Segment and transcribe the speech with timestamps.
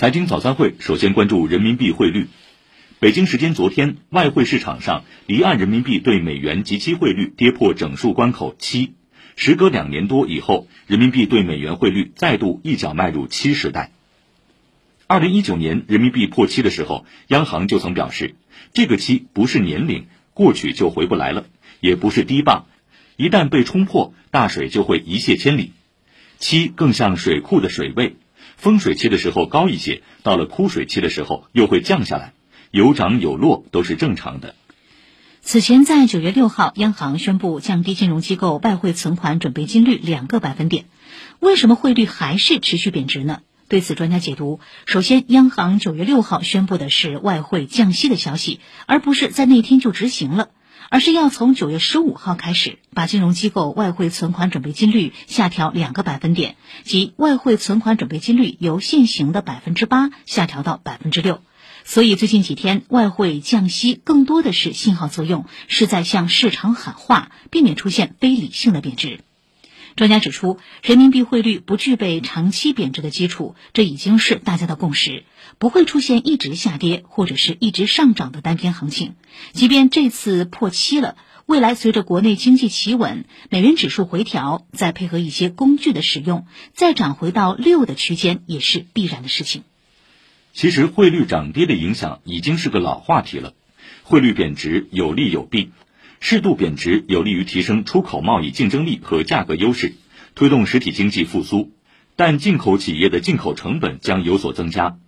[0.00, 2.28] 财经早餐会首先关注人民币汇率。
[3.00, 8.94] 北京时间昨天，外汇市场上离岸人民币对美元即期汇率跌破整数关口七，
[9.36, 13.92] 时隔两年多以后，人民币对美元汇率再度一脚迈入七时代。
[15.06, 18.36] 二零一九年人民币破七的时候，央行就曾表示，
[18.72, 21.44] 这个七不是年龄，过去就回不来了，
[21.80, 22.64] 也不是堤坝，
[23.18, 25.72] 一旦被冲破，大水就会一泻千里。
[26.38, 28.16] 七更像水库的水位。
[28.60, 32.34] 丰水期的时候高一些，到了枯水期的时候又会降下来，
[32.70, 34.54] 有涨有落都是正常的。
[35.40, 40.84] 此前在九月六号，央行宣布降低金融机构外汇存款准备金率两个百分点。
[41.38, 43.40] 为什么汇率还是持续贬值呢？
[43.66, 50.50] 对此，专家解读：首先，央行九月六号宣布的是外汇降息的消息，而不是在那天就执行了。
[50.90, 61.42] 而是要从九月十五号开始，把金融机构外汇存款准备金率下调两个百分点，即外汇存款准备金率由现行的百分之八下调到百分之六。
[61.84, 69.20] 所以最近几天外汇降息更多的是信号作用，是在向市场喊话，避免出现非理性的贬值。
[70.00, 75.24] 专家指出，人民币汇率不具备长期贬值的基础，这已经是大家的共识，
[75.58, 79.12] 不会出现一直下跌或者是一直上涨的单边行情。
[79.52, 89.64] 即便这次破七了，未来随着国内经济企稳，美元指数回调，再配合一些工具的使用，再涨回到六的区间也是必然的事情。
[90.54, 93.52] 其实汇率涨跌的影响已经是个老话题了，
[94.02, 95.72] 汇率贬值有利有弊。
[96.20, 99.94] 适度贬值有利于提升出口贸易竞争力和价格优势，
[100.34, 101.72] 推动实体经济复苏，
[102.14, 104.98] 但进口企业的进口成本将有所增加。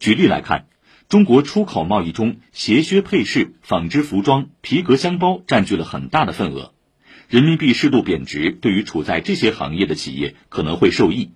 [0.00, 0.66] 举例来看，
[1.08, 6.74] 中国出口贸易中鞋靴配饰、纺织服装、皮革箱包占据了很大的份额，
[7.28, 11.30] 人民币适度贬值对于处在这些行业的企业可能会受益。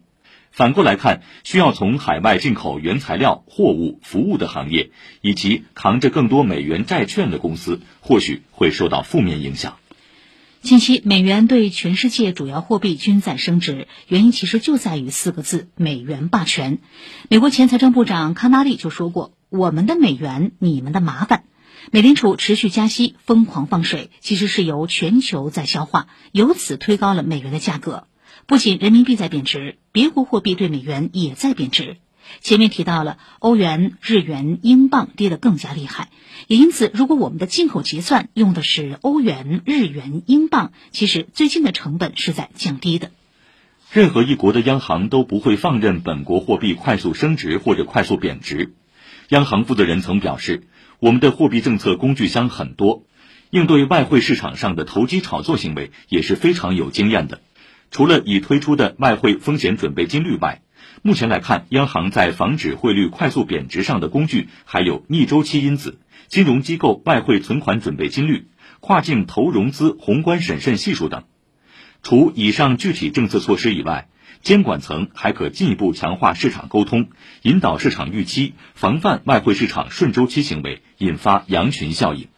[0.51, 9.77] 反过来看，需要从海外进口原材料、货物、服务的行业，以及扛着更多美元债券的公司，或许会受到负面影响。
[10.61, 16.80] 近期，美元对全世界主要货币均在升值，原因其实就在于四个字：美元霸权。
[17.30, 21.45] 美国前财政部长康纳利就说过：“我们的美元，你们的麻烦。”
[21.92, 28.07] 美联储持续加息、疯狂放水，其实是由全球在消化，由此推高了美元的价格。
[28.46, 31.96] 不仅人民币在贬值，别国货币对美元也在贬值。
[32.41, 36.11] 前面提到了欧元、日元、英镑跌得更加厉害，
[36.46, 43.11] 也因此，如果我们的进口结算用的是欧元、日元、英镑，其实最近的成本是在降低的。
[43.91, 48.74] 任何一国的央行都不会放任本国货币快速升值或者快速贬值。
[49.30, 50.68] 央行负责人曾表示，
[51.01, 53.02] 我们的货币政策工具箱很多，
[53.51, 57.41] 应对外汇市场上的投机炒作行为也是非常有经验的。
[57.90, 60.62] 除了已推出的外汇风险准备金率外，
[61.02, 65.98] 目前来看，央行在防止汇率快速贬值上的工具还有逆周期因子、
[66.29, 68.46] 金融机构外汇存款准备金率、
[68.80, 71.24] 跨境投融资宏观审慎系数等。
[72.02, 74.08] 除以上具体政策措施以外，
[74.42, 77.08] 监管层还可进一步强化市场沟通，
[77.42, 82.29] 引导市场预期，防范外汇市场顺周期行为，引发羊群效应。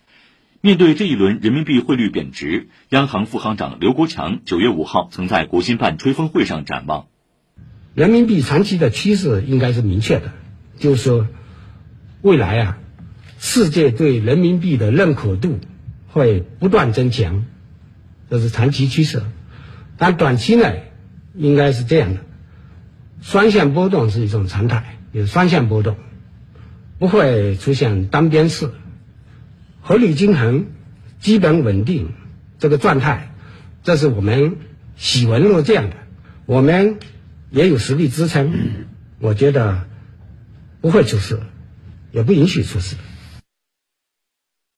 [0.64, 7.08] 面对这一轮人民币汇率贬值，央行副行长刘国强九月五号曾在国新办吹风会上展望：
[7.94, 10.32] 人民币长期的趋势应该是明确的，
[10.78, 11.26] 就是说，
[12.20, 12.78] 未来啊，
[13.40, 15.58] 世界对人民币的认可度
[16.06, 17.44] 会不断增强，
[18.30, 19.20] 这是长期趋势。
[19.96, 20.92] 但短期内
[21.34, 22.20] 应该是这样的，
[23.20, 25.96] 双向波动是一种常态，也是双向波动，
[27.00, 28.70] 不会出现单边式。
[29.82, 30.66] 合理均衡、
[31.20, 32.15] 基本稳定
[32.59, 33.34] 这个状态，
[33.82, 34.56] 这是我们
[34.97, 35.97] 喜闻乐见的。
[36.47, 36.98] 我们
[37.50, 38.53] 也有实力支撑，
[39.19, 39.87] 我觉得
[40.81, 41.41] 不会出事，
[42.12, 42.97] 也不允许出事。